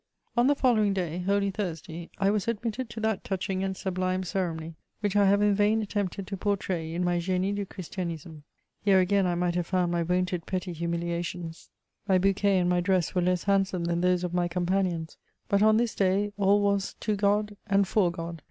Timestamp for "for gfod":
17.87-18.39